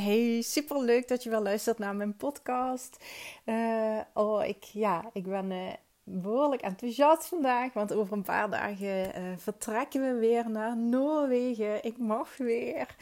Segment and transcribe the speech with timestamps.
[0.00, 3.04] Hey, super leuk dat je wel luistert naar mijn podcast.
[3.44, 5.72] Uh, oh, ik, ja, ik ben uh,
[6.04, 11.84] behoorlijk enthousiast vandaag, want over een paar dagen uh, vertrekken we weer naar Noorwegen.
[11.84, 12.96] Ik mag weer.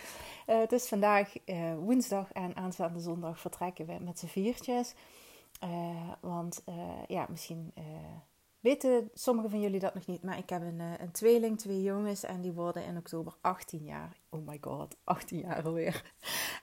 [0.47, 1.33] het is vandaag
[1.79, 4.95] woensdag en aanstaande zondag vertrekken we met z'n viertjes.
[6.21, 6.65] want
[7.07, 7.73] ja, misschien
[8.67, 12.23] weten sommigen van jullie dat nog niet, maar ik heb een, een, tweeling, twee jongens
[12.23, 14.17] en die worden in oktober 18 jaar.
[14.29, 16.13] Oh my god, 18 jaar alweer.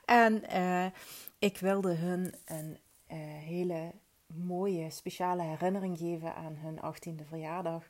[0.05, 0.85] En uh,
[1.39, 2.77] ik wilde hun een
[3.11, 3.91] uh, hele
[4.27, 7.83] mooie, speciale herinnering geven aan hun 18e verjaardag.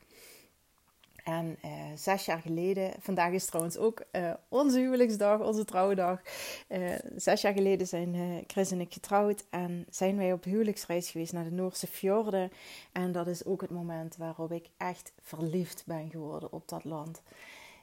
[1.24, 6.22] En uh, zes jaar geleden, vandaag is trouwens ook uh, onze huwelijksdag, onze trouwdag.
[6.70, 11.34] Uh, zes jaar geleden zijn Chris en ik getrouwd en zijn wij op huwelijksreis geweest
[11.34, 12.52] naar de Noorse fjorden.
[12.92, 17.22] En dat is ook het moment waarop ik echt verliefd ben geworden op dat land.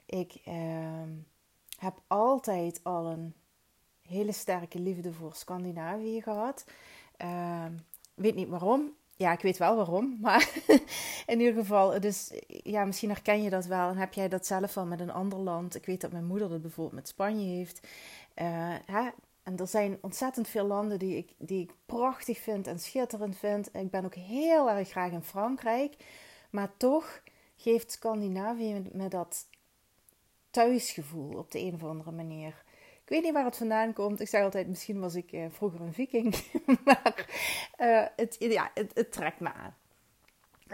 [0.05, 1.09] Ik ehm,
[1.77, 3.33] heb altijd al een
[4.01, 6.65] hele sterke liefde voor Scandinavië gehad.
[7.21, 7.65] Uh,
[8.13, 8.93] weet niet waarom.
[9.21, 10.17] Ja, ik weet wel waarom.
[10.21, 10.49] Maar
[11.25, 13.89] in ieder geval, dus ja, misschien herken je dat wel.
[13.89, 15.75] En heb jij dat zelf wel met een ander land?
[15.75, 17.87] Ik weet dat mijn moeder dat bijvoorbeeld met Spanje heeft.
[18.35, 19.09] Uh, hè?
[19.43, 23.75] En er zijn ontzettend veel landen die ik, die ik prachtig vind en schitterend vind.
[23.75, 25.95] Ik ben ook heel erg graag in Frankrijk.
[26.49, 27.21] Maar toch
[27.55, 29.47] geeft Scandinavië me dat
[30.49, 32.63] thuisgevoel op de een of andere manier
[33.11, 34.19] weet niet waar het vandaan komt.
[34.19, 36.35] Ik zeg altijd, misschien was ik uh, vroeger een viking.
[36.85, 37.27] maar
[37.79, 39.75] uh, het, ja, het, trekt me aan.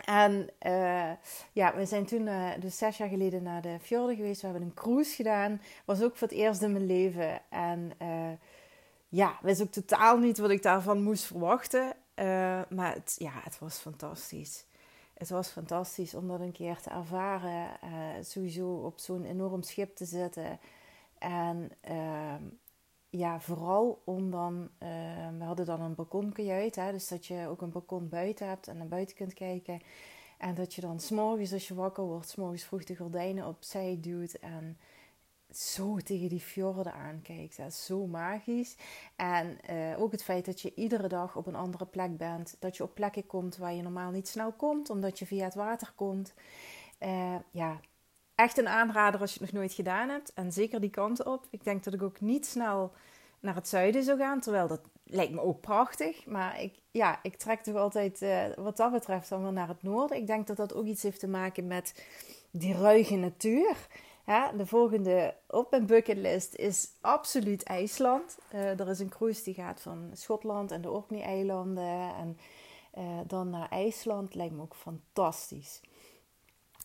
[0.05, 1.11] En uh,
[1.51, 4.41] ja, we zijn toen dus zes jaar geleden naar de fjorden geweest.
[4.41, 5.61] We hebben een cruise gedaan.
[5.85, 7.41] Was ook voor het eerst in mijn leven.
[7.49, 7.91] En
[9.09, 11.93] ja, wist ook totaal niet wat ik daarvan moest verwachten.
[12.69, 14.65] maar het, ja, het was fantastisch.
[15.13, 17.69] Het was fantastisch om dat een keer te ervaren.
[18.21, 20.59] sowieso op zo'n enorm schip te zitten
[21.19, 22.35] en uh,
[23.09, 24.89] ja, vooral om dan, uh,
[25.37, 28.77] we hadden dan een balkonkajuit, hè, dus dat je ook een balkon buiten hebt en
[28.77, 29.81] naar buiten kunt kijken.
[30.37, 34.33] En dat je dan s'morgens als je wakker wordt, s'morgens vroeg de gordijnen opzij duwt
[34.33, 34.77] en
[35.51, 37.57] zo tegen die fjorden aankijkt.
[37.57, 38.75] Dat is zo magisch.
[39.15, 42.55] En uh, ook het feit dat je iedere dag op een andere plek bent.
[42.59, 45.55] Dat je op plekken komt waar je normaal niet snel komt, omdat je via het
[45.55, 46.33] water komt.
[46.99, 47.79] Uh, ja,
[48.37, 50.33] echt een aanrader als je het nog nooit gedaan hebt.
[50.33, 51.47] En zeker die kant op.
[51.49, 52.91] Ik denk dat ik ook niet snel
[53.39, 54.39] naar het zuiden zou gaan.
[54.39, 56.25] Terwijl dat lijkt me ook prachtig.
[56.25, 59.83] Maar ik, ja, ik trek toch altijd uh, wat dat betreft dan wel naar het
[59.83, 60.17] noorden.
[60.17, 62.03] Ik denk dat dat ook iets heeft te maken met
[62.51, 63.87] die ruige natuur.
[64.25, 68.37] Ja, de volgende op mijn bucketlist is absoluut IJsland.
[68.53, 72.13] Uh, er is een cruise die gaat van Schotland en de Orkney-eilanden.
[72.15, 72.37] En
[72.97, 74.35] uh, dan naar IJsland.
[74.35, 75.81] Lijkt me ook fantastisch.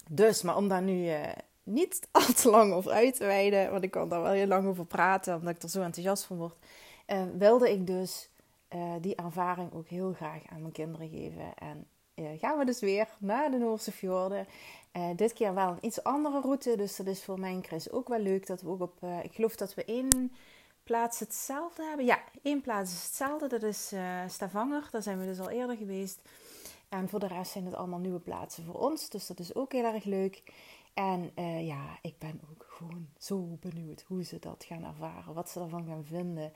[0.08, 1.28] Dus, maar om daar nu uh,
[1.62, 4.66] niet al te lang over uit te wijden, want ik kan daar wel heel lang
[4.66, 6.56] over praten, omdat ik er zo enthousiast van word,
[7.06, 8.28] uh, wilde ik dus
[8.74, 11.54] uh, die ervaring ook heel graag aan mijn kinderen geven.
[11.54, 11.86] En
[12.38, 14.46] gaan we dus weer naar de Noorse fjorden.
[15.16, 18.08] dit keer wel een iets andere route, dus dat is voor mij en Chris ook
[18.08, 18.46] wel leuk.
[18.46, 20.32] Dat we ook op, ik geloof dat we één
[20.82, 22.06] plaats hetzelfde hebben.
[22.06, 23.92] Ja, één plaats is hetzelfde, dat is
[24.26, 24.88] Stavanger.
[24.90, 26.20] Daar zijn we dus al eerder geweest.
[26.92, 29.08] En voor de rest zijn het allemaal nieuwe plaatsen voor ons.
[29.08, 30.42] Dus dat is ook heel erg leuk.
[30.94, 35.34] En uh, ja, ik ben ook gewoon zo benieuwd hoe ze dat gaan ervaren.
[35.34, 36.52] Wat ze ervan gaan vinden.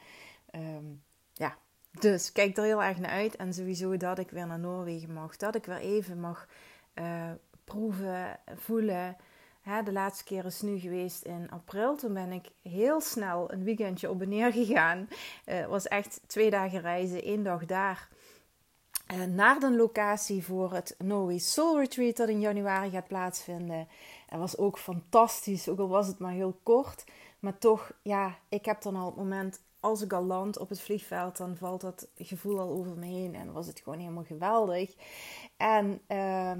[0.54, 1.02] Um,
[1.32, 1.58] ja,
[1.90, 3.36] dus kijk er heel erg naar uit.
[3.36, 5.36] En sowieso dat ik weer naar Noorwegen mag.
[5.36, 6.48] Dat ik weer even mag
[6.94, 7.30] uh,
[7.64, 9.16] proeven, voelen.
[9.60, 11.96] Hè, de laatste keer is nu geweest in april.
[11.96, 15.08] Toen ben ik heel snel een weekendje op en neer gegaan.
[15.44, 18.08] Het uh, was echt twee dagen reizen, één dag daar.
[19.14, 23.88] Uh, naar de locatie voor het Norway Soul Retreat dat in januari gaat plaatsvinden.
[24.26, 27.04] Het was ook fantastisch, ook al was het maar heel kort.
[27.38, 30.80] Maar toch, ja, ik heb dan al het moment, als ik al land op het
[30.80, 33.34] vliegveld, dan valt dat gevoel al over me heen.
[33.34, 34.94] En was het gewoon helemaal geweldig.
[35.56, 36.52] En uh,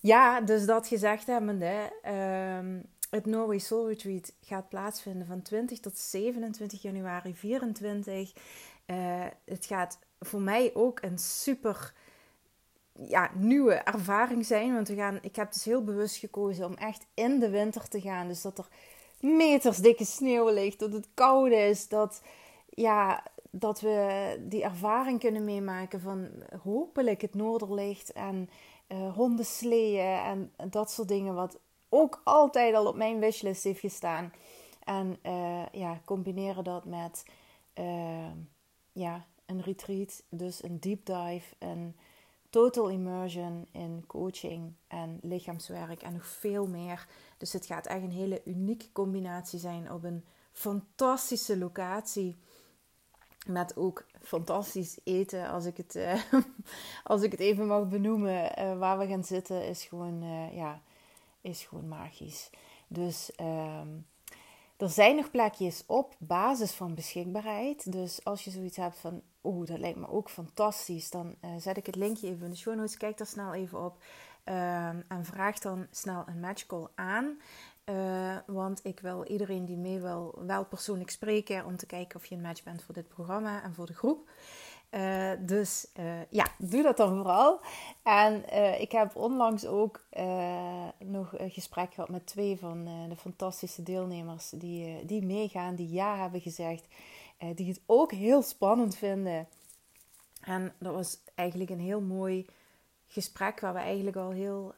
[0.00, 2.80] ja, dus dat gezegd hebbende, uh,
[3.10, 8.32] het Norway Soul Retreat gaat plaatsvinden van 20 tot 27 januari 24.
[8.86, 11.92] Uh, het gaat voor mij ook een super
[12.92, 14.74] ja, nieuwe ervaring zijn.
[14.74, 18.00] Want we gaan, ik heb dus heel bewust gekozen om echt in de winter te
[18.00, 18.28] gaan.
[18.28, 18.68] Dus dat er
[19.20, 22.22] meters dikke sneeuw ligt, dat het koud is, dat,
[22.68, 26.28] ja, dat we die ervaring kunnen meemaken van
[26.62, 28.50] hopelijk het noorderlicht en
[28.88, 31.34] uh, hondensleeën en dat soort dingen.
[31.34, 34.32] Wat ook altijd al op mijn wishlist heeft gestaan.
[34.84, 37.24] En uh, ja, combineren dat met
[37.78, 38.30] uh,
[38.92, 41.96] ja, een retreat, dus een deep dive, een
[42.50, 47.06] total immersion in coaching en lichaamswerk en nog veel meer.
[47.38, 52.36] Dus het gaat echt een hele unieke combinatie zijn op een fantastische locatie.
[53.46, 56.22] met ook fantastisch eten, als ik het, uh,
[57.12, 60.82] als ik het even mag benoemen, uh, waar we gaan zitten, is gewoon, uh, ja,
[61.40, 62.50] is gewoon magisch.
[62.88, 63.88] Dus ehm,
[64.76, 67.92] er zijn nog plekjes op basis van beschikbaarheid.
[67.92, 71.86] Dus als je zoiets hebt van, oeh, dat lijkt me ook fantastisch, dan zet ik
[71.86, 72.96] het linkje even in de show notes.
[72.96, 74.02] Kijk daar snel even op.
[74.48, 77.38] Um, en vraag dan snel een matchcall aan.
[77.84, 82.26] Uh, want ik wil iedereen die mee wil wel persoonlijk spreken om te kijken of
[82.26, 84.30] je een match bent voor dit programma en voor de groep.
[84.90, 85.86] Uh, dus
[86.30, 87.60] ja, doe dat dan vooral.
[88.02, 88.44] En
[88.80, 90.04] ik heb onlangs ook
[90.98, 96.16] nog een gesprek gehad met twee van de fantastische deelnemers die, die meegaan, die ja
[96.16, 96.86] hebben gezegd,
[97.54, 99.48] die het ook heel spannend vinden.
[100.40, 102.46] En dat was eigenlijk een heel mooi
[103.06, 104.74] gesprek waar we eigenlijk al heel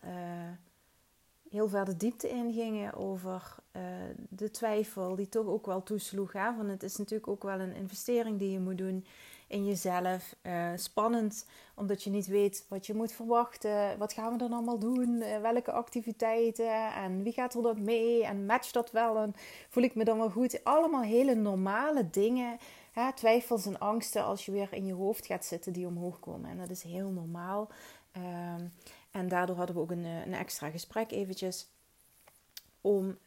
[1.50, 3.82] heel ver de diepte in gingen over uh,
[4.28, 6.32] de twijfel die toch ook wel toesloeg.
[6.32, 6.54] Hè?
[6.56, 9.06] Van het is natuurlijk ook wel een investering die je moet doen
[9.46, 10.36] in jezelf.
[10.42, 13.98] Uh, spannend, omdat je niet weet wat je moet verwachten.
[13.98, 15.08] Wat gaan we dan allemaal doen?
[15.08, 16.92] Uh, welke activiteiten?
[16.94, 18.24] En wie gaat er dan mee?
[18.24, 19.16] En matcht dat wel?
[19.16, 19.34] En
[19.68, 20.64] voel ik me dan wel goed?
[20.64, 22.58] Allemaal hele normale dingen.
[22.92, 23.12] Hè?
[23.12, 26.50] Twijfels en angsten als je weer in je hoofd gaat zitten die omhoog komen.
[26.50, 27.68] En dat is heel normaal.
[28.12, 28.66] Ehm,
[29.10, 31.68] en daardoor hadden we ook een, eh, een extra gesprek eventjes
[32.80, 33.18] om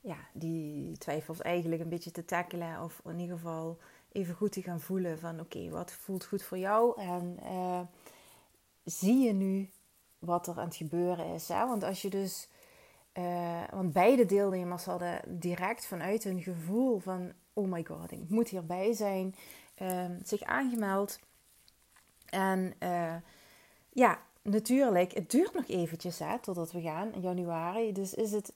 [0.00, 2.82] ja, die twijfels eigenlijk een beetje te tackelen.
[2.82, 3.78] Of in ieder geval
[4.12, 7.00] even goed te gaan voelen van oké, wat voelt goed voor jou?
[7.00, 7.80] En uh,
[8.84, 9.70] zie je nu
[10.18, 11.48] wat er aan het gebeuren is?
[11.48, 11.66] Hè?
[11.66, 12.48] Want als je dus...
[13.18, 17.32] Uh, want beide deelnemers hadden direct vanuit hun gevoel van...
[17.52, 19.34] Oh my god, ik moet hierbij zijn.
[20.22, 21.18] zich aangemeld.
[22.26, 22.74] En
[23.92, 27.92] ja, natuurlijk, het duurt nog eventjes hè, totdat we gaan in januari.
[27.92, 28.52] Dus is het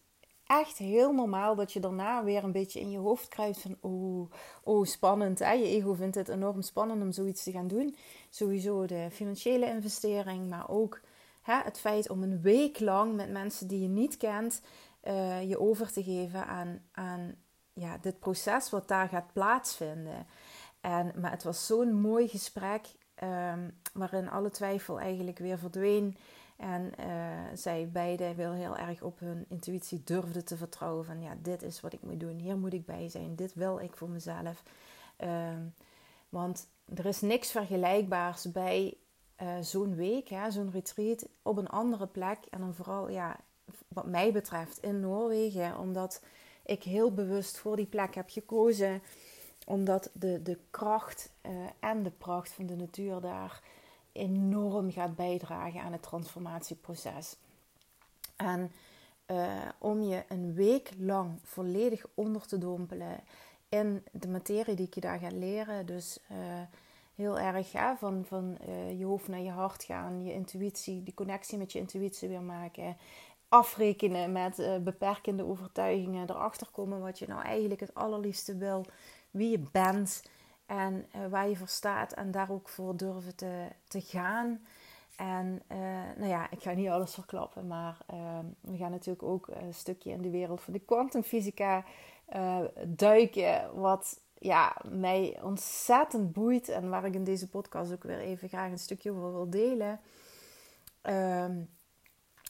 [0.47, 4.31] echt heel normaal dat je daarna weer een beetje in je hoofd kruipt van oh,
[4.63, 5.39] oh spannend.
[5.39, 5.53] Hè?
[5.53, 7.97] Je ego vindt het enorm spannend om zoiets te gaan doen.
[8.31, 11.01] Sowieso de financiële investering, maar ook
[11.43, 14.61] hè, het feit om een week lang met mensen die je niet kent
[15.05, 17.35] uh, je over te geven aan, aan
[17.73, 20.27] ja, dit proces wat daar gaat plaatsvinden.
[20.81, 22.87] En, maar het was zo'n mooi gesprek.
[23.23, 26.17] Um, waarin alle twijfel eigenlijk weer verdween.
[26.57, 27.07] En uh,
[27.55, 31.05] zij beide wel heel erg op hun intuïtie durfden te vertrouwen.
[31.05, 32.39] Van ja, dit is wat ik moet doen.
[32.39, 33.37] Hier moet ik bij zijn.
[33.37, 34.63] Dit wil ik voor mezelf.
[35.21, 35.49] Uh,
[36.29, 38.95] want er is niks vergelijkbaars bij
[39.43, 42.39] uh, zo'n week, zo'n retreat op een andere plek.
[42.51, 43.37] En dan vooral, ja,
[43.89, 45.79] wat mij betreft, in Noorwegen.
[45.79, 46.23] Omdat
[46.65, 49.03] ik heel bewust voor die plek heb gekozen
[49.67, 53.63] omdat de, de kracht uh, en de pracht van de natuur daar
[54.17, 57.37] enorm gaat bijdragen aan het transformatieproces.
[58.37, 58.73] En
[59.27, 63.21] uh, om je een week lang volledig onder te dompelen
[63.69, 65.87] in de materie die ik je daar ga leren.
[65.87, 66.37] Dus uh,
[67.15, 71.15] heel erg ja, van, van uh, je hoofd naar je hart gaan, je intuïtie, die
[71.15, 72.97] connectie met je intuïtie weer maken.
[73.49, 78.85] Afrekenen met beperkende overtuigingen, erachter komen wat je nou eigenlijk het allerliefste wil
[79.31, 80.23] wie je bent
[80.67, 84.67] en uh, waar je voor staat en daar ook voor durven te, te gaan.
[85.17, 85.79] En uh,
[86.17, 90.11] nou ja, ik ga niet alles verklappen, maar uh, we gaan natuurlijk ook een stukje
[90.11, 91.85] in de wereld van de kwantumfysica
[92.87, 98.49] duiken, wat ja, mij ontzettend boeit en waar ik in deze podcast ook weer even
[98.49, 100.01] graag een stukje over wil delen.
[101.03, 101.63] Ehm,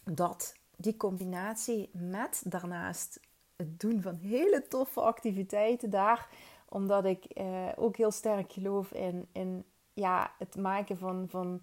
[0.05, 3.21] dat die combinatie met daarnaast
[3.57, 6.29] het doen van hele toffe activiteiten daar
[6.69, 11.63] omdat ik uh, ook heel sterk geloof in, in ja, het maken van, van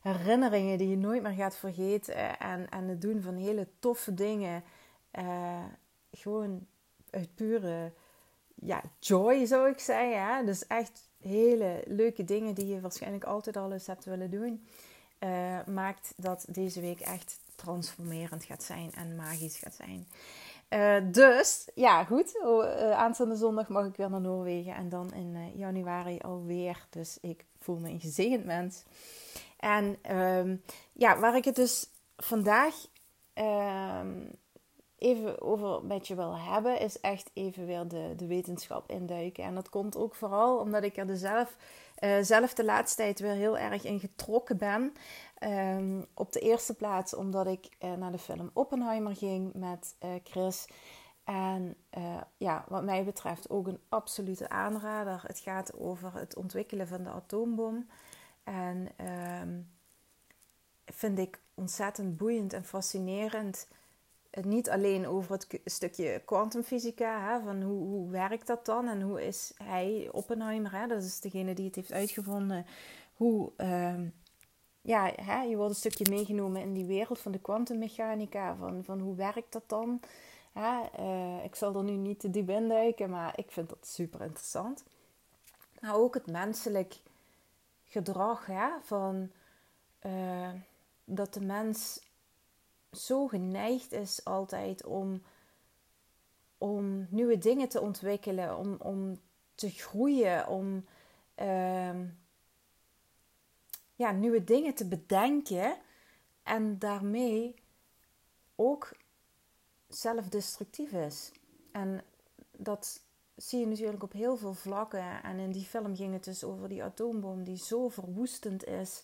[0.00, 2.38] herinneringen die je nooit meer gaat vergeten.
[2.38, 4.64] En, en het doen van hele toffe dingen.
[5.18, 5.64] Uh,
[6.12, 6.66] gewoon
[7.10, 7.92] uit pure
[8.54, 10.26] ja, joy zou ik zeggen.
[10.26, 10.44] Hè?
[10.44, 14.66] Dus echt hele leuke dingen die je waarschijnlijk altijd al eens hebt willen doen.
[15.20, 20.06] Uh, maakt dat deze week echt transformerend gaat zijn en magisch gaat zijn.
[20.74, 22.34] Uh, dus, ja, goed.
[22.44, 24.74] Uh, aanstaande zondag mag ik weer naar Noorwegen.
[24.74, 26.86] En dan in uh, januari alweer.
[26.90, 28.84] Dus ik voel me een gezegend mens.
[29.58, 30.62] En um,
[30.92, 32.74] ja, waar ik het dus vandaag
[33.34, 34.30] um,
[34.98, 39.44] even over met je wil hebben, is echt even weer de, de wetenschap induiken.
[39.44, 41.56] En dat komt ook vooral omdat ik er de zelf,
[42.20, 44.92] zelf de laatste tijd weer heel erg in getrokken ben.
[45.44, 50.10] Um, op de eerste plaats omdat ik uh, naar de film Oppenheimer ging met uh,
[50.24, 50.66] Chris.
[51.24, 55.22] En uh, ja, wat mij betreft ook een absolute aanrader.
[55.26, 57.88] Het gaat over het ontwikkelen van de atoombom.
[58.44, 58.88] En
[59.40, 59.70] um,
[60.86, 63.68] vind ik ontzettend boeiend en fascinerend
[64.30, 69.52] niet alleen over het stukje kwantumfysica, van hoe, hoe werkt dat dan en hoe is
[69.62, 72.66] hij, Oppenheimer, hè, dat is degene die het heeft uitgevonden,
[73.14, 73.94] hoe, uh,
[74.80, 79.00] ja, hè, je wordt een stukje meegenomen in die wereld van de kwantummechanica, van, van
[79.00, 80.00] hoe werkt dat dan?
[80.56, 84.20] Uh, ik zal er nu niet te diep in duiken, maar ik vind dat super
[84.20, 84.84] interessant.
[85.80, 87.00] Maar ook het menselijk
[87.84, 89.30] gedrag, hè, van
[90.06, 90.50] uh,
[91.04, 92.00] dat de mens
[92.92, 95.22] zo geneigd is altijd om,
[96.58, 99.20] om nieuwe dingen te ontwikkelen, om, om
[99.54, 100.84] te groeien, om
[101.42, 102.00] uh,
[104.00, 105.76] ja, nieuwe dingen te bedenken
[106.42, 107.54] en daarmee
[108.54, 108.96] ook
[109.88, 111.32] zelfdestructief is.
[111.72, 112.02] En
[112.56, 113.02] dat
[113.36, 115.22] zie je natuurlijk op heel veel vlakken.
[115.22, 119.02] En in die film ging het dus over die atoombom die zo verwoestend is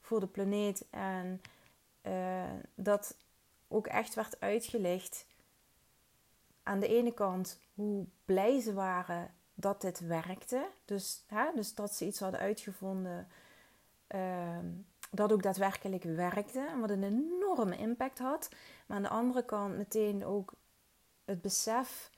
[0.00, 0.84] voor de planeet.
[0.90, 1.42] En
[2.02, 3.16] uh, dat
[3.68, 5.26] ook echt werd uitgelegd.
[6.62, 10.68] Aan de ene kant hoe blij ze waren dat dit werkte.
[10.84, 13.28] Dus, hè, dus dat ze iets hadden uitgevonden
[15.10, 16.66] dat ook daadwerkelijk werkte.
[16.72, 18.48] En wat een enorme impact had.
[18.86, 20.52] Maar aan de andere kant meteen ook
[21.24, 22.10] het besef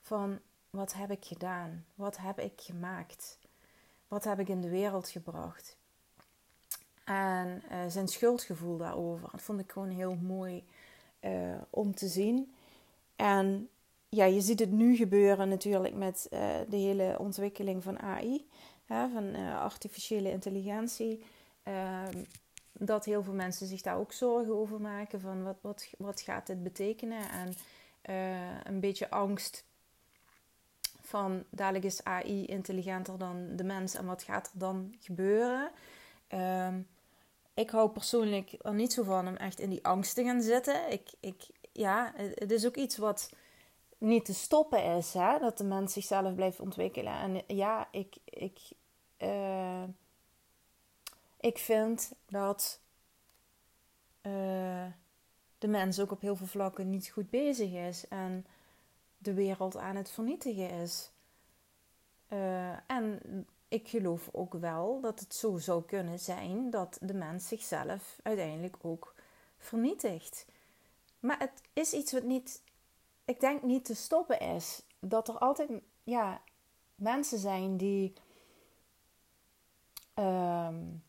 [0.00, 0.38] van
[0.70, 1.84] wat heb ik gedaan?
[1.94, 3.38] Wat heb ik gemaakt?
[4.08, 5.76] Wat heb ik in de wereld gebracht?
[7.04, 9.28] En uh, zijn schuldgevoel daarover.
[9.30, 10.64] Dat vond ik gewoon heel mooi
[11.20, 11.30] uh,
[11.70, 12.54] om te zien.
[13.16, 13.68] En
[14.08, 18.48] ja, je ziet het nu gebeuren natuurlijk met uh, de hele ontwikkeling van AI,
[19.12, 21.24] van artificiële intelligentie.
[21.62, 22.24] Ehm,
[22.72, 26.46] dat heel veel mensen zich daar ook zorgen over maken van wat, wat, wat gaat
[26.46, 27.54] dit betekenen en
[28.64, 29.64] een beetje angst
[31.12, 35.70] van dadelijk is AI intelligenter dan de mens en wat gaat er dan gebeuren.
[36.28, 36.86] Um,
[37.54, 40.92] ik hou persoonlijk er niet zo van om echt in die angst te gaan zitten.
[40.92, 43.30] Ik, ik, ja, het is ook iets wat
[43.98, 45.38] niet te stoppen is, hè?
[45.38, 47.12] dat de mens zichzelf blijft ontwikkelen.
[47.12, 48.58] En ja, ik, ik,
[49.22, 49.82] uh,
[51.40, 52.80] ik vind dat
[54.22, 54.86] uh,
[55.58, 58.46] de mens ook op heel veel vlakken niet goed bezig is en
[59.18, 61.10] de wereld aan het vernietigen is.
[62.28, 63.20] Uh, en
[63.68, 68.76] ik geloof ook wel dat het zo zou kunnen zijn dat de mens zichzelf uiteindelijk
[68.80, 69.14] ook
[69.58, 70.46] vernietigt.
[71.20, 72.62] Maar het is iets wat niet,
[73.24, 74.82] ik denk niet te stoppen is.
[75.00, 75.70] Dat er altijd
[76.02, 76.42] ja,
[76.94, 78.12] mensen zijn die.
[80.14, 81.02] Um,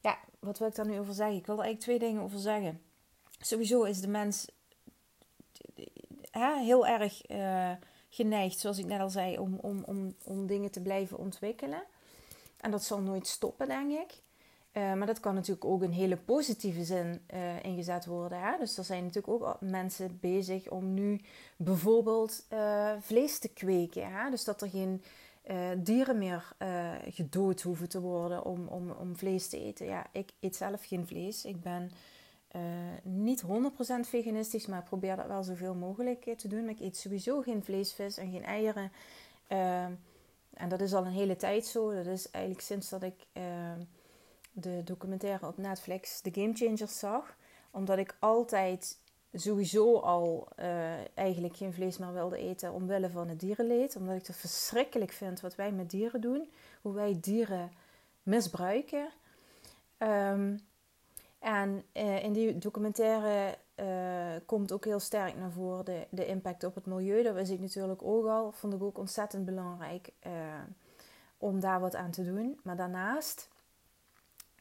[0.00, 1.36] ja, wat wil ik daar nu over zeggen?
[1.36, 2.82] Ik wil er eigenlijk twee dingen over zeggen.
[3.38, 4.48] Sowieso is de mens
[6.64, 7.30] heel erg.
[7.30, 7.72] Uh,
[8.14, 11.82] geneigd, zoals ik net al zei, om, om, om, om dingen te blijven ontwikkelen.
[12.60, 14.22] En dat zal nooit stoppen, denk ik.
[14.72, 18.40] Uh, maar dat kan natuurlijk ook in hele positieve zin uh, ingezet worden.
[18.40, 18.58] Hè?
[18.58, 21.20] Dus er zijn natuurlijk ook mensen bezig om nu
[21.56, 22.46] bijvoorbeeld
[23.00, 24.12] vlees te kweken.
[24.12, 24.30] Hè?
[24.30, 25.02] Dus dat er geen
[25.76, 26.52] dieren meer
[27.08, 29.86] gedood hoeven te worden om, om, om vlees te eten.
[29.86, 31.44] Ja, ik eet zelf geen vlees.
[31.44, 31.90] Ik ben
[32.56, 32.62] uh,
[33.02, 33.46] niet 100%
[34.00, 36.64] veganistisch, maar probeer dat wel zoveel mogelijk te doen.
[36.64, 38.92] Maar ik eet sowieso geen vlees, vis en geen eieren.
[39.48, 39.84] Uh,
[40.54, 41.94] en dat is al een hele tijd zo.
[41.94, 43.44] Dat is eigenlijk sinds dat ik uh,
[44.52, 47.36] de documentaire op Netflix, The Game Changers, zag.
[47.70, 48.98] Omdat ik altijd
[49.34, 53.96] sowieso al uh, eigenlijk geen vlees meer wilde eten omwille van het dierenleed.
[53.96, 56.50] Omdat ik het verschrikkelijk vind wat wij met dieren doen.
[56.82, 57.70] Hoe wij dieren
[58.22, 59.08] misbruiken.
[59.98, 60.60] Um,
[61.38, 66.64] en uh, in die documentaire uh, komt ook heel sterk naar voren de, de impact
[66.64, 67.22] op het milieu.
[67.22, 68.52] Dat wist ik natuurlijk ook al.
[68.52, 70.12] Vond ik ook ontzettend belangrijk
[71.38, 72.60] om daar wat aan te doen.
[72.62, 73.48] Maar daarnaast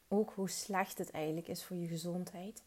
[0.08, 2.64] ook hoe slecht het eigenlijk is voor je gezondheid.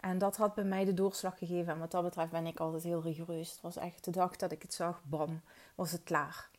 [0.00, 1.72] En dat had bij mij de doorslag gegeven.
[1.72, 3.50] En wat dat betreft ben ik altijd heel rigoureus.
[3.50, 5.40] Het was echt de dag dat ik het zag, bam,
[5.74, 6.50] was het klaar.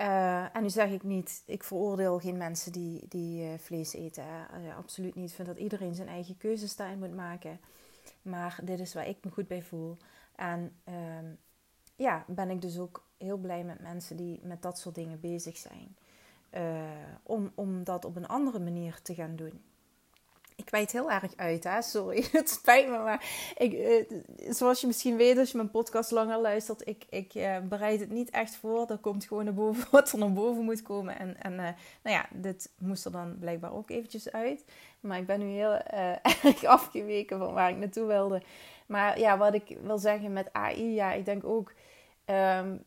[0.00, 4.24] Uh, en nu zeg ik niet, ik veroordeel geen mensen die, die uh, vlees eten.
[4.24, 5.28] Uh, absoluut niet.
[5.28, 7.60] Ik vind dat iedereen zijn eigen keuzes daarin moet maken.
[8.22, 9.96] Maar dit is waar ik me goed bij voel.
[10.34, 11.24] En ehm,
[11.96, 15.56] ja, ben ik dus ook heel blij met mensen die met dat soort dingen bezig
[15.56, 15.96] zijn.
[17.22, 19.62] om, om dat op een andere manier te gaan doen
[20.70, 21.82] ik wijd heel erg uit, hè?
[21.82, 22.24] sorry.
[22.32, 23.24] Het spijt me, maar
[23.56, 27.58] ik, eh, zoals je misschien weet als je mijn podcast langer luistert, ik, ik uh,
[27.58, 28.90] bereid het niet echt voor.
[28.90, 31.18] Er komt gewoon naar boven wat er naar boven moet komen.
[31.18, 31.58] En, en uh,
[32.02, 34.64] nou ja, dit moest er dan blijkbaar ook eventjes uit.
[35.00, 35.76] Maar ik ben nu heel
[36.42, 38.42] erg afgeweken van waar ik naartoe wilde.
[38.86, 41.72] Maar ja, wat ik wil zeggen met AI, ja, ik denk ook...
[42.26, 42.84] Um,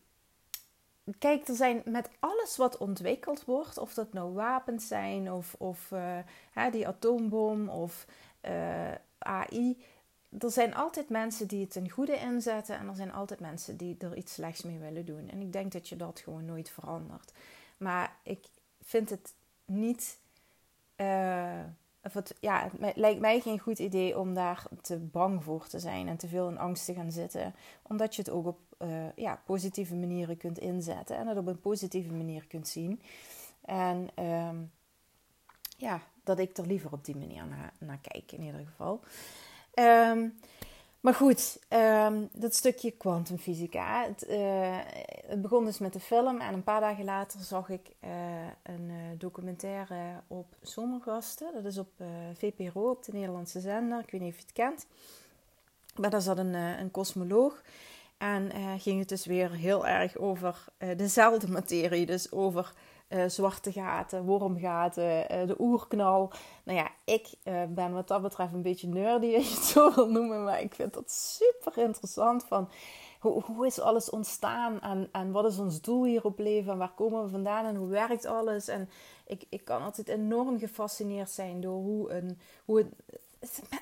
[1.20, 5.92] kijk, er zijn met alles wat ontwikkeld wordt, of dat nou wapens zijn, of, of
[5.92, 8.06] uh, die atoombom, of
[8.42, 9.78] uh, AI,
[10.40, 13.96] er zijn altijd mensen die het ten goede inzetten en er zijn altijd mensen die
[14.00, 15.30] er iets slechts mee willen doen.
[15.30, 17.32] En ik denk dat je dat gewoon nooit verandert.
[17.78, 18.46] Maar ik
[18.82, 19.34] vind het
[19.66, 20.20] niet.
[20.98, 21.60] Uh,
[22.04, 25.80] of het, ja, het lijkt mij geen goed idee om daar te bang voor te
[25.80, 27.56] zijn en te veel in angst te gaan zitten.
[27.82, 31.60] Omdat je het ook op uh, ja, positieve manieren kunt inzetten en het op een
[31.60, 33.02] positieve manier kunt zien.
[33.66, 34.50] En uh,
[35.78, 39.00] ja, dat ik er liever op die manier naar, naar kijk in ieder geval.
[39.76, 40.40] Um,
[41.00, 44.04] maar goed, um, dat stukje kwantumfysica.
[44.04, 44.78] Het, uh,
[45.28, 48.10] het, begon dus met de film en een paar dagen later zag ik uh,
[48.64, 51.54] een uh, documentaire op Zomergasten.
[51.54, 51.90] Dat is op
[52.34, 54.00] VPRO, op de Nederlandse zender.
[54.00, 54.86] Ik weet niet of je het kent.
[55.96, 57.62] Maar daar zat een, een kosmoloog.
[58.24, 60.66] En ging het dus weer heel erg over
[60.96, 62.06] dezelfde materie.
[62.06, 62.74] Dus over
[63.10, 66.32] uh, zwarte gaten, wormgaten, de oerknal.
[66.64, 67.28] Nou ja, ik
[67.70, 70.44] ben wat dat betreft een beetje nerdy, als je het zo wil noemen.
[70.44, 72.44] Maar ik vind dat super interessant.
[72.44, 72.70] Van
[73.20, 76.72] hoe, hoe is alles ontstaan en, en wat is ons doel hier op leven?
[76.72, 78.68] En waar komen we vandaan en hoe werkt alles?
[78.68, 78.90] En
[79.28, 82.90] ik, ik kan altijd enorm gefascineerd zijn door hoe, een, hoe het,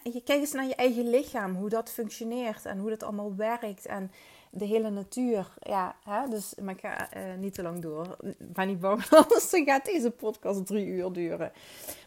[0.03, 3.85] je kijkt eens naar je eigen lichaam, hoe dat functioneert en hoe dat allemaal werkt.
[3.85, 4.11] En
[4.51, 5.53] de hele natuur.
[5.59, 6.29] Ja, hè?
[6.29, 8.17] dus maar ik ga uh, niet te lang door.
[8.39, 11.51] Ben niet bang, anders gaat deze podcast drie uur duren.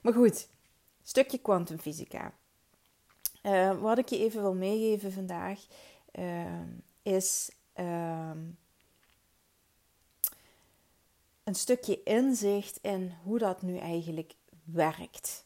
[0.02, 0.48] Maar goed,
[1.02, 2.32] stukje kwantumfysica.
[3.42, 5.60] Uh, wat ik je even wil meegeven vandaag
[6.12, 6.44] uh,
[7.02, 8.38] is ehm,
[11.44, 14.34] een stukje inzicht in hoe dat nu eigenlijk
[14.64, 15.44] werkt.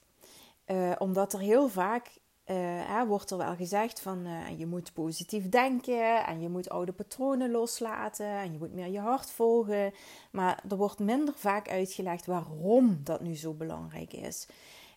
[0.99, 2.11] omdat er heel vaak
[2.51, 6.93] uh, wordt er wel gezegd van uh, je moet positief denken en je moet oude
[6.93, 9.93] patronen loslaten en je moet meer je hart volgen.
[10.31, 14.47] Maar er wordt minder vaak uitgelegd waarom dat nu zo belangrijk is.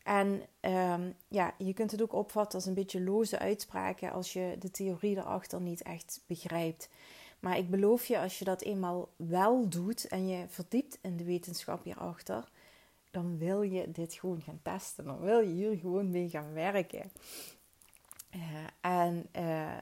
[0.03, 4.55] En um, ja, je kunt het ook opvatten als een beetje loze uitspraken als je
[4.59, 6.89] de theorie erachter niet echt begrijpt.
[7.39, 11.23] Maar ik beloof je, als je dat eenmaal wel doet en je verdiept in de
[11.23, 12.49] wetenschap hierachter,
[13.11, 15.05] dan wil je dit gewoon gaan testen.
[15.05, 17.11] Dan wil je hier gewoon mee gaan werken.
[18.35, 18.41] Uh,
[18.81, 19.77] en uh,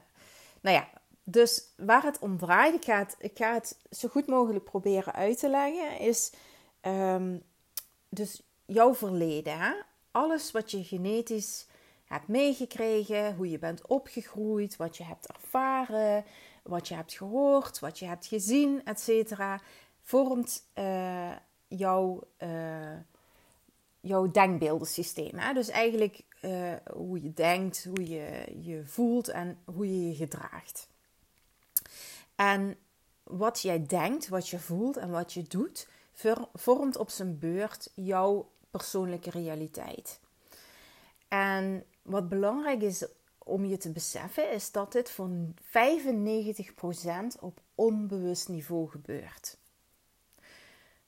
[0.60, 0.88] nou ja,
[1.24, 5.12] dus waar het om draait, ik ga het, ik ga het zo goed mogelijk proberen
[5.12, 6.32] uit te leggen, is
[6.82, 7.42] um,
[8.08, 9.58] dus jouw verleden.
[9.58, 9.72] Hè?
[10.10, 11.66] Alles wat je genetisch
[12.04, 16.24] hebt meegekregen, hoe je bent opgegroeid, wat je hebt ervaren,
[16.62, 19.42] wat je hebt gehoord, wat je hebt gezien, etc.
[20.02, 21.32] vormt uh,
[21.68, 22.22] jouw
[24.00, 25.38] jouw denkbeeldensysteem.
[25.38, 25.52] Hè?
[25.52, 30.88] Dus eigenlijk uh, hoe je denkt, hoe je je voelt en hoe je je gedraagt.
[32.34, 32.76] En
[33.22, 35.88] wat jij denkt, wat je voelt en wat je doet,
[36.52, 40.20] vormt op zijn beurt jouw persoonlijke realiteit.
[41.28, 43.06] En wat belangrijk is
[43.38, 45.30] om je te beseffen, is dat dit voor
[45.62, 49.58] 95% op onbewust niveau gebeurt.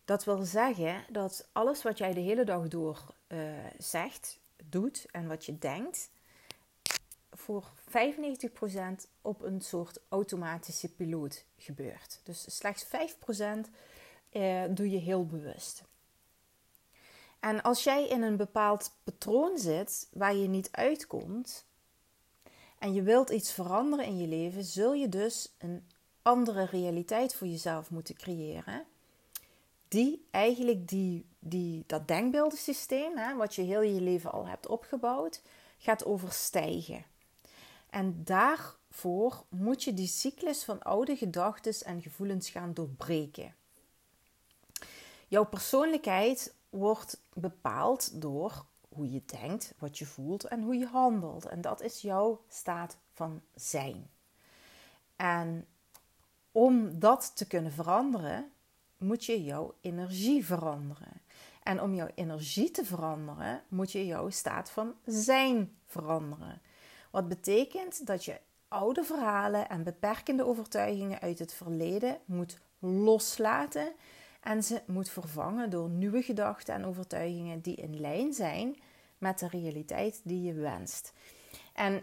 [0.04, 3.38] Dat wil zeggen dat alles wat jij de hele dag door uh,
[3.78, 6.10] zegt, doet en wat je denkt,
[7.30, 7.92] voor 95%
[9.22, 12.20] op een soort automatische piloot gebeurt.
[12.22, 12.88] Dus slechts 5%
[14.32, 15.82] uh, doe je heel bewust.
[17.40, 21.64] En als jij in een bepaald patroon zit waar je niet uitkomt
[22.78, 25.86] en je wilt iets veranderen in je leven, zul je dus een
[26.22, 28.86] andere realiteit voor jezelf moeten creëren
[29.92, 35.42] die eigenlijk die, die, dat denkbeeldensysteem, hè, wat je heel je leven al hebt opgebouwd,
[35.78, 37.04] gaat overstijgen.
[37.90, 43.54] En daarvoor moet je die cyclus van oude gedachten en gevoelens gaan doorbreken.
[45.28, 51.46] Jouw persoonlijkheid wordt bepaald door hoe je denkt, wat je voelt en hoe je handelt.
[51.46, 54.10] En dat is jouw staat van zijn.
[55.16, 55.66] En
[56.52, 58.52] om dat te kunnen veranderen,
[59.02, 61.20] moet je jouw energie veranderen.
[61.62, 66.60] En om jouw energie te veranderen, moet je jouw staat van zijn veranderen.
[67.10, 73.92] Wat betekent dat je oude verhalen en beperkende overtuigingen uit het verleden moet loslaten
[74.40, 78.76] en ze moet vervangen door nieuwe gedachten en overtuigingen die in lijn zijn
[79.18, 81.12] met de realiteit die je wenst.
[81.72, 82.02] En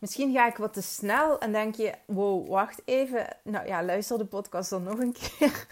[0.00, 3.36] Misschien ga ik wat te snel en denk je: wow, wacht even.
[3.42, 5.66] Nou ja, luister de podcast dan nog een keer.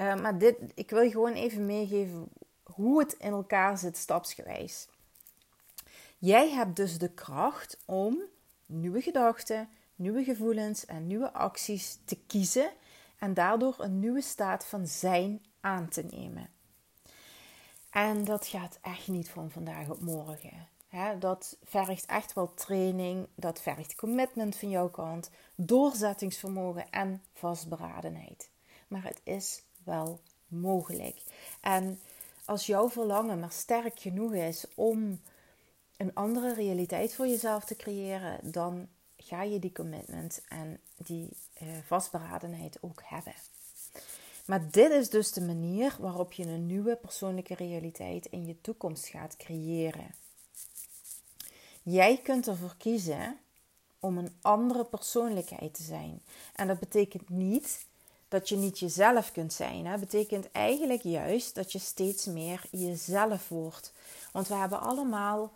[0.00, 2.28] Uh, maar dit, ik wil gewoon even meegeven
[2.62, 4.88] hoe het in elkaar zit, stapsgewijs.
[6.18, 8.18] Jij hebt dus de kracht om
[8.66, 12.70] nieuwe gedachten, nieuwe gevoelens en nieuwe acties te kiezen
[13.18, 16.48] en daardoor een nieuwe staat van zijn aan te nemen.
[17.90, 20.68] En dat gaat echt niet van vandaag op morgen.
[21.18, 28.50] Dat vergt echt wel training, dat vergt commitment van jouw kant, doorzettingsvermogen en vastberadenheid.
[28.88, 31.22] Maar het is wel mogelijk.
[31.60, 32.00] En
[32.44, 35.20] als jouw verlangen maar sterk genoeg is om
[35.96, 41.28] een andere realiteit voor jezelf te creëren, dan ga je die commitment en die
[41.62, 43.34] uh, vastberadenheid ook hebben.
[44.46, 49.06] Maar dit is dus de manier waarop je een nieuwe persoonlijke realiteit in je toekomst
[49.06, 50.14] gaat creëren.
[51.88, 53.38] Jij kunt ervoor kiezen
[54.00, 56.22] om een andere persoonlijkheid te zijn.
[56.54, 57.86] En dat betekent niet
[58.28, 59.86] dat je niet jezelf kunt zijn.
[59.86, 63.92] Het betekent eigenlijk juist dat je steeds meer jezelf wordt.
[64.32, 65.52] Want we hebben allemaal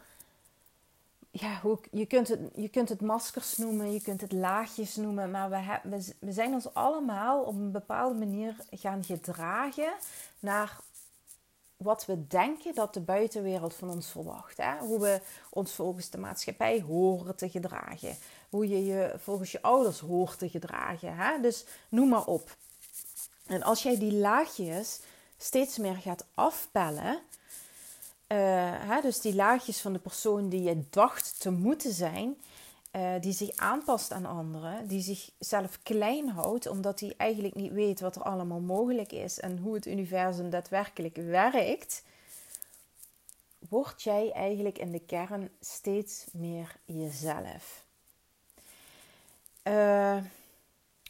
[1.30, 5.30] ja, hoe, je, kunt het, je kunt het maskers noemen, je kunt het laagjes noemen,
[5.30, 5.50] maar
[5.82, 9.92] we, we zijn ons allemaal op een bepaalde manier gaan gedragen
[10.38, 10.80] naar
[11.82, 14.56] wat we denken dat de buitenwereld van ons verwacht.
[14.56, 14.78] Hè?
[14.78, 18.16] Hoe we ons volgens de maatschappij horen te gedragen.
[18.50, 21.16] Hoe je je volgens je ouders hoort te gedragen.
[21.16, 21.40] Hè?
[21.40, 22.56] Dus noem maar op.
[23.46, 25.00] En als jij die laagjes
[25.36, 28.38] steeds meer gaat afpellen, uh,
[28.88, 32.36] hè, dus die laagjes van de persoon die je dacht te moeten zijn,
[32.92, 38.00] uh, die zich aanpast aan anderen, die zichzelf klein houdt omdat hij eigenlijk niet weet
[38.00, 42.02] wat er allemaal mogelijk is en hoe het universum daadwerkelijk werkt,
[43.68, 47.84] word jij eigenlijk in de kern steeds meer jezelf.
[49.62, 50.16] Uh,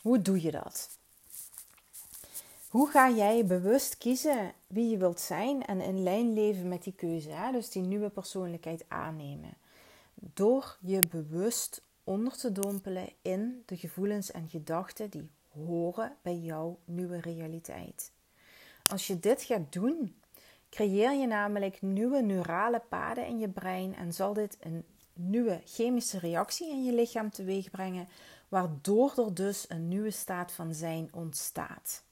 [0.03, 0.91] hoe doe je dat?
[2.69, 6.93] Hoe ga jij bewust kiezen wie je wilt zijn en in lijn leven met die
[6.93, 7.29] keuze?
[7.29, 7.53] Hè?
[7.53, 9.55] Dus die nieuwe persoonlijkheid aannemen.
[10.21, 16.79] Door je bewust onder te dompelen in de gevoelens en gedachten die horen bij jouw
[16.85, 18.13] nieuwe realiteit.
[18.87, 20.21] Als je dit gaat doen,
[20.71, 26.19] creëer je namelijk nieuwe neurale paden in je brein en zal dit een nieuwe chemische
[26.19, 28.09] reactie in je lichaam teweeg brengen,
[28.49, 32.05] waardoor er dus een nieuwe staat van zijn ontstaat.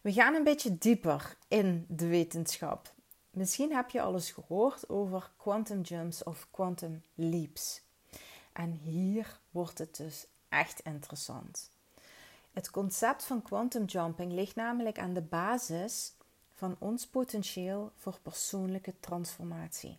[0.00, 2.93] We gaan een beetje dieper in de wetenschap.
[3.34, 7.82] Misschien heb je al eens gehoord over quantum jumps of quantum leaps.
[8.52, 11.70] En hier wordt het dus echt interessant.
[12.52, 16.12] Het concept van quantum jumping ligt namelijk aan de basis
[16.54, 19.98] van ons potentieel voor persoonlijke transformatie.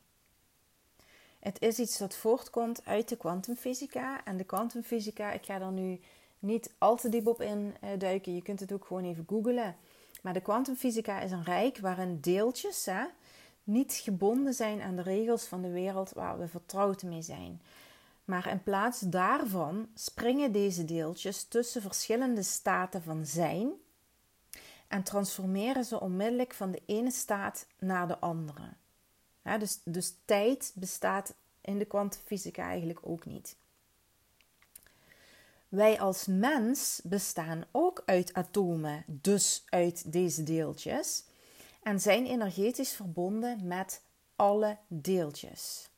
[1.39, 4.25] Het is iets dat voortkomt uit de kwantumfysica.
[4.25, 5.99] En de kwantumfysica, ik ga er nu
[6.39, 8.35] niet al te diep op in eh, duiken.
[8.35, 9.75] Je kunt het ook gewoon even googlen.
[10.21, 13.03] Maar de kwantumfysica is een rijk waarin deeltjes hè,
[13.65, 17.61] niet gebonden zijn aan de regels van de wereld waar we vertrouwd mee zijn.
[18.25, 23.71] Maar in plaats daarvan springen deze deeltjes tussen verschillende staten van zijn
[24.87, 28.73] en transformeren ze onmiddellijk van de ene staat naar de andere.
[29.59, 33.55] dus, dus tijd bestaat in de kwantumfysica eigenlijk ook niet.
[35.69, 41.23] Wij als mens bestaan ook uit atomen, dus uit deze deeltjes,
[41.85, 44.01] en zijn energetisch verbonden met
[44.35, 45.89] alle deeltjes.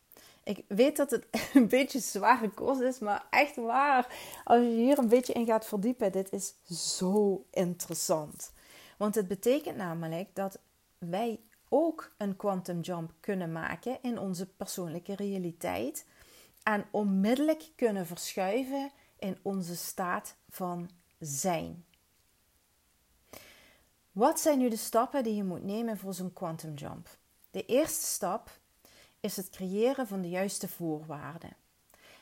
[0.43, 4.97] Ik weet dat het een beetje zware kost is, maar echt waar, als je hier
[4.97, 6.53] een beetje in gaat verdiepen, dit is
[6.95, 8.51] zo interessant.
[8.97, 10.59] Want het betekent namelijk dat
[10.97, 16.05] wij ook een quantum jump kunnen maken in onze persoonlijke realiteit
[16.63, 21.85] en onmiddellijk kunnen verschuiven in onze staat van zijn.
[24.17, 27.09] Wat zijn nu de stappen die je moet nemen voor zo'n quantum jump?
[27.51, 28.49] De eerste stap
[29.19, 31.55] is het creëren van de juiste voorwaarden.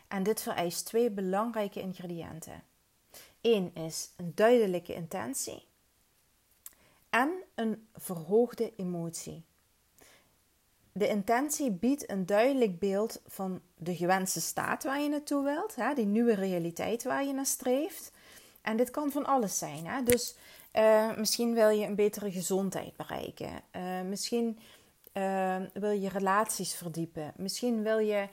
[0.07, 2.63] En dit vereist twee belangrijke ingrediënten.
[3.41, 5.65] Eén is een duidelijke intentie
[7.09, 9.43] en een verhoogde emotie.
[10.91, 15.93] De intentie biedt een duidelijk beeld van de gewenste staat waar je naartoe wilt, hè,
[15.93, 18.11] die nieuwe realiteit waar je naar streeft.
[18.61, 19.87] En dit kan van alles zijn.
[19.87, 20.03] Hè?
[20.03, 20.35] Dus
[20.77, 23.61] uh, misschien wil je een betere gezondheid bereiken.
[23.75, 24.59] Uh, misschien
[25.13, 27.33] uh, wil je relaties verdiepen.
[27.35, 28.27] Misschien wil je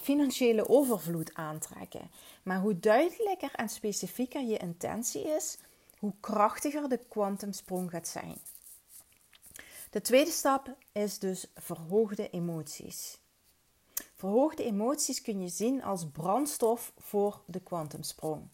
[0.00, 2.10] financiële overvloed aantrekken.
[2.42, 5.58] Maar hoe duidelijker en specifieker je intentie is,
[5.98, 8.38] hoe krachtiger de kwantumsprong gaat zijn.
[9.90, 13.18] De tweede stap is dus verhoogde emoties.
[14.14, 18.48] Verhoogde emoties kun je zien als brandstof voor de kwantumsprong.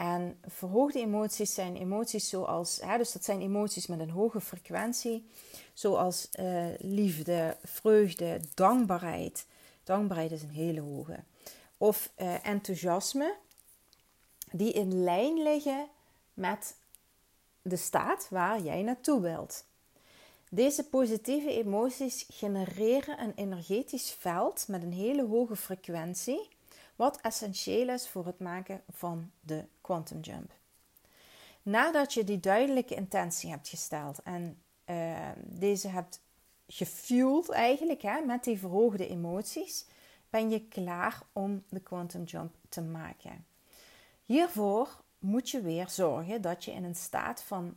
[0.00, 5.26] En verhoogde emoties zijn emoties zoals, hè, dus dat zijn emoties met een hoge frequentie,
[5.72, 9.46] zoals uh, liefde, vreugde, dankbaarheid.
[9.84, 11.18] Dankbaarheid is een hele hoge.
[11.76, 13.36] Of uh, enthousiasme,
[14.52, 15.88] die in lijn liggen
[16.34, 16.76] met
[17.62, 19.64] de staat waar jij naartoe wilt.
[20.50, 26.48] Deze positieve emoties genereren een energetisch veld met een hele hoge frequentie,
[27.00, 30.52] wat essentieel is voor het maken van de quantum jump.
[31.62, 36.20] Nadat je die duidelijke intentie hebt gesteld en uh, deze hebt
[36.66, 39.86] gefueld eigenlijk hè, met die verhoogde emoties,
[40.30, 43.46] ben je klaar om de quantum jump te maken.
[44.24, 47.76] Hiervoor moet je weer zorgen dat je in een staat van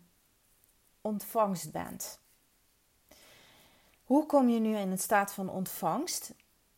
[1.02, 2.20] ontvangst bent.
[4.04, 6.34] Hoe kom je nu in een staat van ontvangst?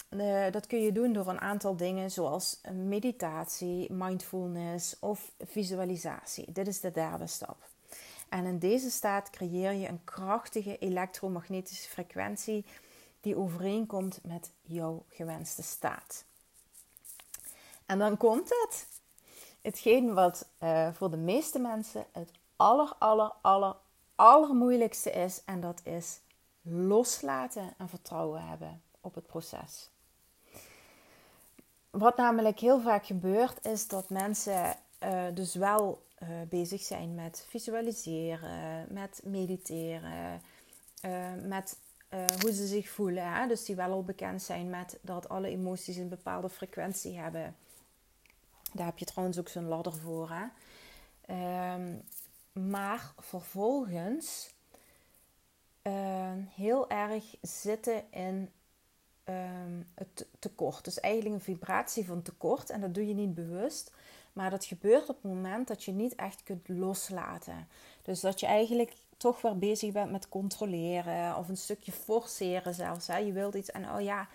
[0.09, 6.51] Uh, dat kun je doen door een aantal dingen zoals meditatie, mindfulness of visualisatie.
[6.51, 7.57] Dit is de derde stap.
[8.29, 12.65] En in deze staat creëer je een krachtige elektromagnetische frequentie
[13.21, 16.25] die overeenkomt met jouw gewenste staat.
[17.85, 18.87] En dan komt het.
[19.61, 23.75] Hetgeen wat uh, voor de meeste mensen het aller, aller, aller,
[24.15, 25.41] allermoeilijkste is.
[25.45, 26.19] En dat is
[26.61, 29.89] loslaten en vertrouwen hebben op het proces.
[31.97, 37.45] Wat namelijk heel vaak gebeurt, is dat mensen uh, dus wel uh, bezig zijn met
[37.49, 40.41] visualiseren, met mediteren,
[41.05, 41.77] uh, met
[42.41, 43.33] hoe ze zich voelen.
[43.33, 43.47] Hè?
[43.47, 47.55] Dus die wel al bekend zijn met dat alle emoties een bepaalde frequentie hebben.
[48.73, 50.29] Daar heb je trouwens ook zo'n ladder voor.
[50.31, 51.73] Hè?
[51.73, 52.01] Um,
[52.71, 54.53] maar vervolgens
[56.55, 58.51] heel erg zitten in
[59.29, 60.83] um, het tekort.
[60.83, 62.69] Dus eigenlijk een vibratie van tekort.
[62.69, 63.91] En dat doe je niet bewust.
[64.33, 67.67] Maar dat gebeurt op het moment dat je niet echt kunt loslaten.
[68.01, 73.07] Dus dat je eigenlijk toch weer bezig bent met controleren of een stukje forceren zelfs.
[73.07, 73.17] Hè.
[73.17, 74.27] Je wilt iets en oh ja,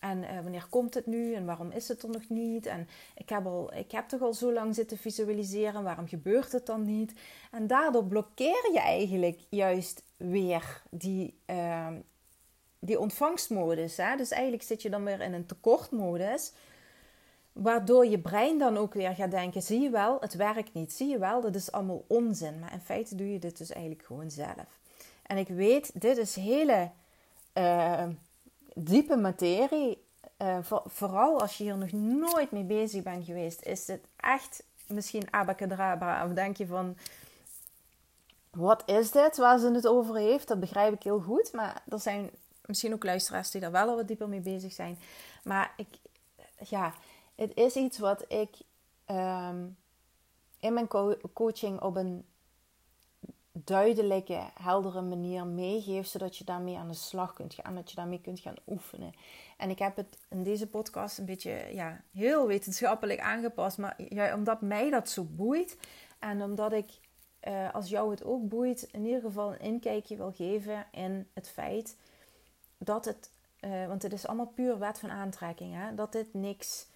[0.00, 2.66] en uh, wanneer komt het nu en waarom is het er nog niet?
[2.66, 6.66] En ik heb, al, ik heb toch al zo lang zitten visualiseren, waarom gebeurt het
[6.66, 7.12] dan niet?
[7.50, 11.88] En daardoor blokkeer je eigenlijk juist weer die, uh,
[12.86, 13.96] die ontvangstmodus.
[13.96, 14.16] Hè?
[14.16, 16.52] Dus eigenlijk zit je dan weer in een tekortmodus.
[17.52, 20.92] Waardoor je brein dan ook weer gaat denken: zie je wel, het werkt niet.
[20.92, 22.58] Zie je wel, dat is allemaal onzin.
[22.58, 24.78] Maar in feite doe je dit dus eigenlijk gewoon zelf.
[25.22, 26.90] En ik weet, dit is hele
[27.54, 28.06] uh,
[28.74, 30.04] diepe materie.
[30.62, 35.32] Voor, vooral als je hier nog nooit mee bezig bent geweest, is dit echt misschien
[35.32, 36.24] abacadabra.
[36.26, 36.96] Of denk je van:
[38.50, 40.48] wat is dit waar ze het over heeft?
[40.48, 41.52] Dat begrijp ik heel goed.
[41.52, 42.30] Maar er zijn
[42.66, 44.98] misschien ook luisteraars die daar wel al wat dieper mee bezig zijn.
[45.42, 45.88] Maar ik,
[46.68, 46.94] ja
[47.36, 48.56] het is iets wat ik
[49.04, 49.66] ehm,
[50.60, 50.88] in mijn
[51.32, 52.24] coaching op een
[53.52, 58.20] duidelijke, heldere manier meegeef, zodat je daarmee aan de slag kunt gaan, dat je daarmee
[58.20, 59.12] kunt gaan oefenen.
[59.56, 64.34] En ik heb het in deze podcast een beetje ja, heel wetenschappelijk aangepast, maar ja,
[64.34, 65.78] omdat mij dat zo boeit
[66.18, 66.90] en omdat ik,
[67.48, 71.48] uh, als jou het ook boeit, in ieder geval een inkijkje wil geven in het
[71.48, 71.96] feit
[72.78, 76.86] dat het, uh, want het is allemaal puur wet van aantrekking, hè, dat dit niks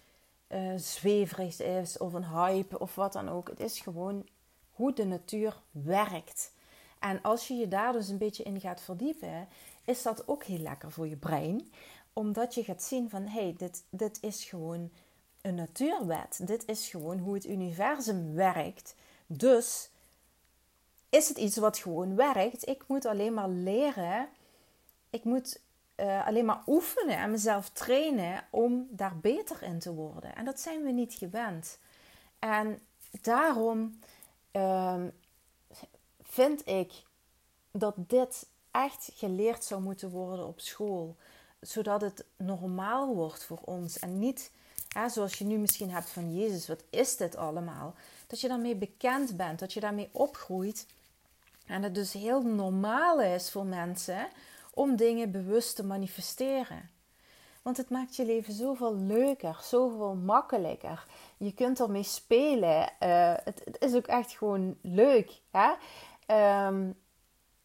[0.47, 3.49] uh, zweverig is of een hype of wat dan ook.
[3.49, 4.27] Het is gewoon
[4.71, 6.51] hoe de natuur werkt.
[6.99, 9.47] En als je je daar dus een beetje in gaat verdiepen,
[9.85, 11.71] is dat ook heel lekker voor je brein.
[12.13, 14.91] Omdat je gaat zien van hé, hey, dit, dit is gewoon
[15.41, 16.39] een natuurwet.
[16.43, 18.95] Dit is gewoon hoe het universum werkt.
[19.27, 19.89] Dus
[21.09, 22.67] is het iets wat gewoon werkt.
[22.67, 24.29] Ik moet alleen maar leren.
[25.09, 25.61] Ik moet
[26.01, 30.35] uh, alleen maar oefenen en mezelf trainen om daar beter in te worden.
[30.35, 31.77] En dat zijn we niet gewend.
[32.39, 32.79] En
[33.21, 33.99] daarom
[34.51, 35.03] uh,
[36.21, 36.91] vind ik
[37.71, 41.15] dat dit echt geleerd zou moeten worden op school.
[41.59, 43.99] Zodat het normaal wordt voor ons.
[43.99, 44.51] En niet
[44.87, 47.95] hè, zoals je nu misschien hebt van Jezus, wat is dit allemaal?
[48.27, 50.87] Dat je daarmee bekend bent, dat je daarmee opgroeit.
[51.65, 54.27] En het dus heel normaal is voor mensen
[54.73, 56.89] om dingen bewust te manifesteren.
[57.61, 61.05] Want het maakt je leven zoveel leuker, zoveel makkelijker.
[61.37, 62.93] Je kunt ermee spelen.
[62.99, 65.41] Uh, het, is ook echt gewoon leuk.
[65.51, 65.71] Hè?
[66.67, 66.95] Um,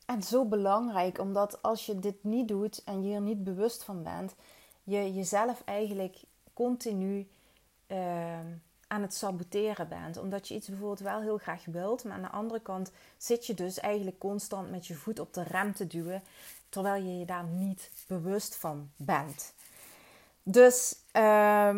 [0.06, 4.02] en zo belangrijk, omdat als je dit niet doet en je er niet bewust van
[4.02, 4.34] bent,
[4.82, 6.16] je jezelf eigenlijk
[6.52, 7.28] continu
[7.86, 8.40] uh,
[8.86, 10.16] aan het saboteren bent.
[10.16, 13.54] Omdat je iets bijvoorbeeld wel heel graag wilt, maar aan de andere kant zit je
[13.54, 16.22] dus eigenlijk constant met je voet op de rem te duwen
[16.68, 19.54] terwijl je je daar niet bewust van bent.
[20.42, 21.76] Dus uh,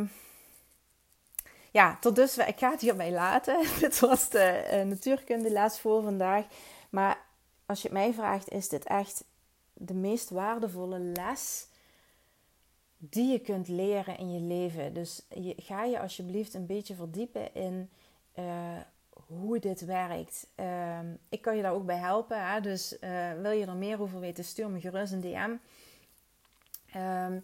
[1.70, 2.48] ja, tot dusver.
[2.48, 3.66] Ik ga het hierbij laten.
[3.80, 6.46] dit was de uh, natuurkunde les voor vandaag.
[6.90, 7.26] Maar
[7.66, 9.24] als je het mij vraagt, is dit echt
[9.72, 11.66] de meest waardevolle les
[12.98, 14.94] die je kunt leren in je leven.
[14.94, 17.90] Dus je, ga je alsjeblieft een beetje verdiepen in
[18.38, 18.76] uh,
[19.28, 20.46] hoe dit werkt.
[20.54, 22.50] Ehm, ik kan je daar ook bij helpen.
[22.50, 22.60] Hè?
[22.60, 25.56] Dus eh, wil je er meer over weten, stuur me gerust een DM.
[26.92, 27.40] Ehm,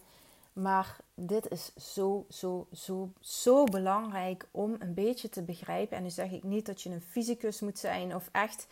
[0.52, 5.96] maar dit is zo, zo, zo, zo belangrijk om een beetje te begrijpen.
[5.96, 8.66] En nu zeg ik niet dat je een fysicus moet zijn of echt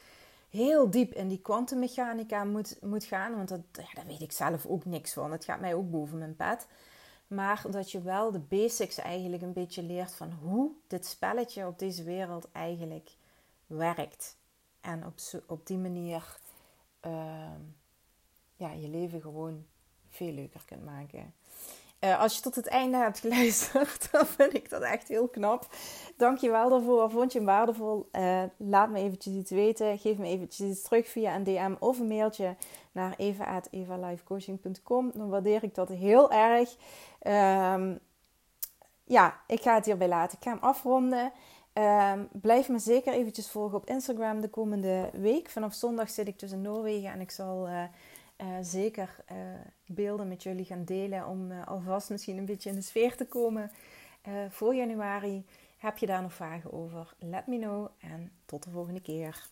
[0.51, 3.37] heel diep in die kwantummechanica moet, moet gaan.
[3.37, 5.33] Want dat, ja, daar weet ik zelf ook niks van.
[5.33, 6.67] Het gaat mij ook boven mijn pet.
[7.35, 11.79] Maar dat je wel de basics eigenlijk een beetje leert van hoe dit spelletje op
[11.79, 13.11] deze wereld eigenlijk
[13.67, 14.37] werkt.
[14.81, 15.15] En op,
[15.47, 16.37] op die manier
[17.07, 17.51] uh,
[18.57, 19.67] ja, je leven gewoon
[20.09, 21.35] veel leuker kunt maken.
[22.05, 25.67] Uh, als je tot het einde hebt geluisterd, dan vind ik dat echt heel knap.
[26.17, 27.11] Dank je wel daarvoor.
[27.11, 28.09] Vond je hem waardevol?
[28.13, 29.99] Uh, laat me eventjes iets weten.
[29.99, 32.57] Geef me eventjes iets terug via een DM of een mailtje
[32.93, 35.11] naar eva.evalifecoaching.com.
[35.15, 36.77] Dan waardeer ik dat heel erg.
[37.77, 37.99] Um,
[39.05, 40.39] ja, ik ga het hierbij laten.
[40.39, 41.33] Ik ga hem afronden.
[41.75, 45.51] Um, blijf me zeker eventjes volgen op Instagram de komende week.
[45.51, 47.69] Vanaf zondag zit ik dus in Noorwegen en ik zal...
[47.69, 47.83] Uh,
[48.43, 49.37] uh, zeker uh,
[49.87, 53.27] beelden met jullie gaan delen om uh, alvast misschien een beetje in de sfeer te
[53.27, 53.71] komen
[54.49, 55.45] voor januari.
[55.79, 57.15] Heb je daar nog vragen over?
[57.19, 59.49] Let me know en tot de volgende keer.